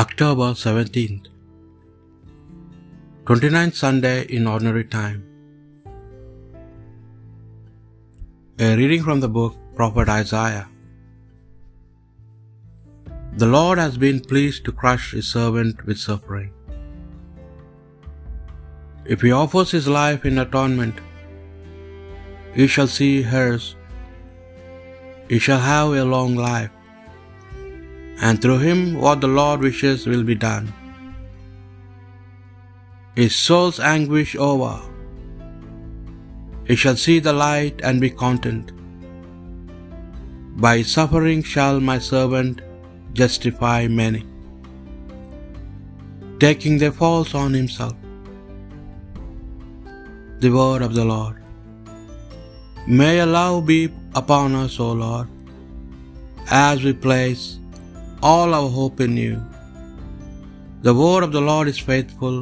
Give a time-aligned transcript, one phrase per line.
[0.00, 1.26] October 17th,
[3.24, 5.18] 29th Sunday in Ordinary Time.
[8.58, 10.66] A reading from the book Prophet Isaiah.
[13.42, 16.50] The Lord has been pleased to crush his servant with suffering.
[19.04, 21.06] If he offers his life in atonement,
[22.54, 23.74] he shall see hers.
[25.28, 26.70] He shall have a long life
[28.26, 30.66] and through him what the Lord wishes will be done.
[33.20, 34.74] His soul's anguish over,
[36.68, 38.68] he shall see the light and be content.
[40.64, 42.62] By suffering shall my servant
[43.20, 44.22] justify many,
[46.44, 47.96] taking their faults on himself.
[50.44, 51.36] The word of the Lord.
[53.00, 53.80] May your love be
[54.20, 55.28] upon us, O Lord,
[56.50, 57.42] as we place
[58.30, 59.36] all our hope in you.
[60.86, 62.36] The word of the Lord is faithful,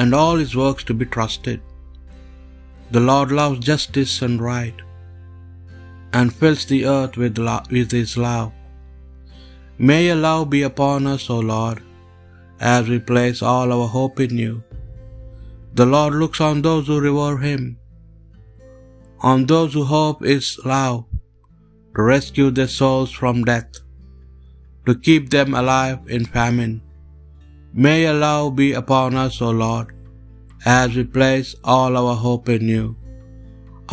[0.00, 1.60] and all his works to be trusted.
[2.94, 4.78] The Lord loves justice and right,
[6.16, 8.50] and fills the earth with, lo- with his love.
[9.88, 11.78] May your love be upon us, O Lord,
[12.76, 14.54] as we place all our hope in you.
[15.80, 17.62] The Lord looks on those who revere him,
[19.32, 20.98] on those who hope his love,
[21.94, 23.72] to rescue their souls from death
[24.86, 26.74] to keep them alive in famine.
[27.84, 29.88] May your love be upon us, O Lord,
[30.64, 32.86] as we place all our hope in you.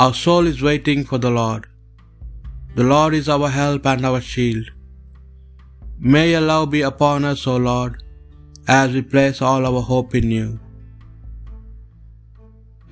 [0.04, 1.64] Our soul is waiting for the Lord.
[2.78, 4.68] The Lord is our help and our shield.
[6.16, 7.94] May your love be upon us, O Lord,
[8.68, 10.48] as we place all our hope in you.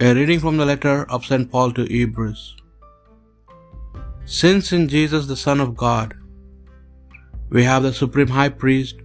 [0.08, 1.50] A reading from the letter of St.
[1.52, 2.42] Paul to Hebrews.
[4.26, 6.16] Since in Jesus the Son of God,
[7.50, 9.02] we have the supreme high priest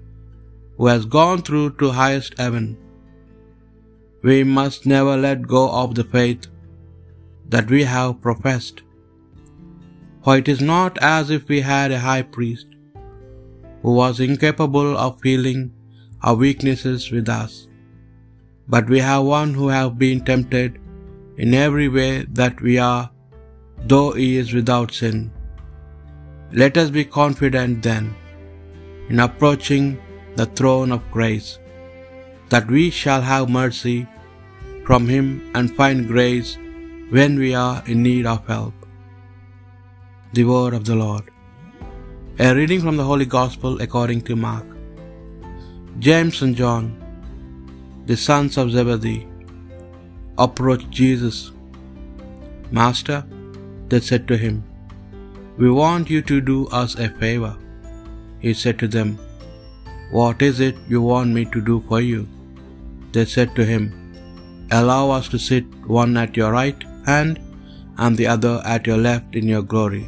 [0.77, 2.77] who has gone through to highest heaven.
[4.23, 6.47] We must never let go of the faith
[7.49, 8.83] that we have professed.
[10.25, 12.67] For it is not as if we had a high priest
[13.83, 15.73] who was incapable of feeling
[16.23, 17.69] our weaknesses with us,
[18.69, 20.79] but we have one who have been tempted
[21.37, 23.11] in every way that we are,
[23.87, 25.33] though he is without sin.
[26.53, 28.15] Let us be confident then
[29.11, 29.85] in approaching
[30.39, 31.51] the throne of grace,
[32.53, 33.99] that we shall have mercy
[34.87, 36.51] from Him and find grace
[37.17, 38.75] when we are in need of help.
[40.33, 41.25] The Word of the Lord.
[42.47, 44.69] A reading from the Holy Gospel according to Mark.
[46.07, 46.85] James and John,
[48.11, 49.27] the sons of Zebedee,
[50.47, 51.39] approached Jesus.
[52.79, 53.19] Master,
[53.89, 54.63] they said to him,
[55.59, 57.55] We want you to do us a favor.
[58.45, 59.11] He said to them,
[60.19, 62.21] What is it you want me to do for you?
[63.13, 63.85] They said to him,
[64.79, 65.67] Allow us to sit
[66.01, 66.81] one at your right
[67.11, 67.41] hand
[67.99, 70.05] and the other at your left in your glory.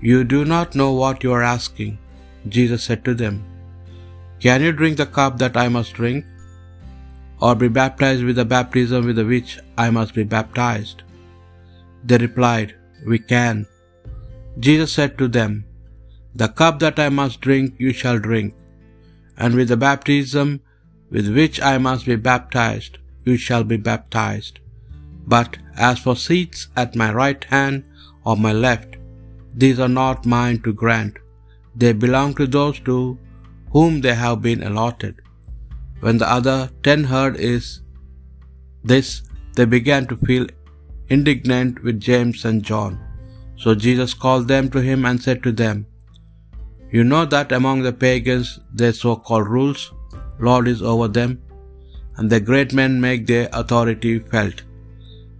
[0.00, 1.92] You do not know what you are asking.
[2.48, 3.36] Jesus said to them,
[4.44, 6.24] Can you drink the cup that I must drink?
[7.40, 11.02] Or be baptized with the baptism with which I must be baptized?
[12.04, 12.74] They replied,
[13.06, 13.66] We can.
[14.58, 15.64] Jesus said to them,
[16.34, 18.54] The cup that I must drink you shall drink,
[19.36, 20.60] and with the baptism
[21.10, 24.58] with which I must be baptized you shall be baptized.
[25.26, 27.84] But as for seats at my right hand
[28.24, 28.96] or my left,
[29.54, 31.18] these are not mine to grant.
[31.76, 33.18] They belong to those to
[33.70, 35.20] whom they have been allotted.
[36.00, 37.82] When the other ten heard is
[38.82, 39.22] this,
[39.54, 40.46] they began to feel
[41.08, 42.98] indignant with James and John.
[43.56, 45.86] So Jesus called them to him and said to them,
[46.96, 48.48] You know that among the pagans
[48.80, 49.82] their so called rules,
[50.46, 51.30] Lord is over them,
[52.16, 54.58] and the great men make their authority felt.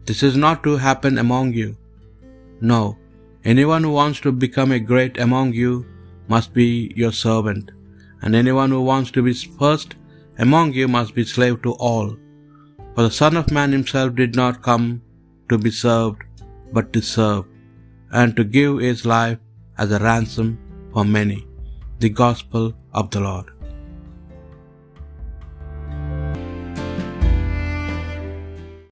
[0.07, 1.71] This is not to happen among you.
[2.73, 2.81] No,
[3.53, 5.73] anyone who wants to become a great among you
[6.35, 6.71] must be
[7.03, 7.67] your servant,
[8.23, 9.91] and anyone who wants to be first
[10.47, 12.11] among you must be slave to all.
[12.95, 14.87] For the Son of Man himself did not come
[15.51, 16.21] to be served,
[16.77, 17.45] but to serve,
[18.21, 19.41] and to give his life
[19.83, 20.51] as a ransom
[20.93, 21.47] for many.
[22.01, 23.62] The Gospel of the Lord.